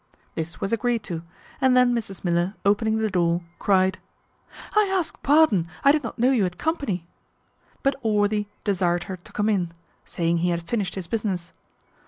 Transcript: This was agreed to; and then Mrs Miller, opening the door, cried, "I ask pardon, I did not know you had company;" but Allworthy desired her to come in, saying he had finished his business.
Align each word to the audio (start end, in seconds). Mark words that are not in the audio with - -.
This 0.33 0.59
was 0.59 0.73
agreed 0.73 1.03
to; 1.03 1.21
and 1.61 1.77
then 1.77 1.93
Mrs 1.93 2.23
Miller, 2.23 2.55
opening 2.65 2.97
the 2.97 3.11
door, 3.11 3.41
cried, 3.59 3.99
"I 4.75 4.85
ask 4.87 5.21
pardon, 5.21 5.67
I 5.83 5.91
did 5.91 6.01
not 6.03 6.17
know 6.17 6.31
you 6.31 6.41
had 6.41 6.57
company;" 6.57 7.05
but 7.83 7.95
Allworthy 8.01 8.47
desired 8.63 9.03
her 9.03 9.17
to 9.17 9.31
come 9.31 9.47
in, 9.47 9.73
saying 10.03 10.39
he 10.39 10.49
had 10.49 10.63
finished 10.63 10.95
his 10.95 11.05
business. 11.05 11.51